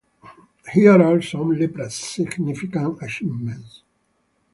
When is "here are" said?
0.73-1.21